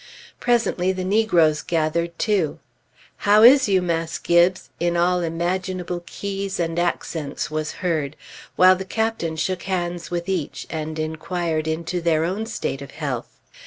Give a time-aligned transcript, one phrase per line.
[0.39, 2.57] Presently the negroes gathered too.
[3.17, 8.15] "How is you, Mass' Gibbes?" in all imaginable keys and accents was heard,
[8.55, 13.37] while the Captain shook hands with each and inquired into their own state of health.